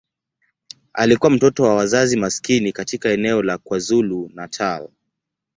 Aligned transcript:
Alikuwa 0.93 1.31
mtoto 1.31 1.63
wa 1.63 1.75
wazazi 1.75 2.17
maskini 2.17 2.71
katika 2.71 3.09
eneo 3.09 3.43
la 3.43 3.57
KwaZulu-Natal. 3.57 4.89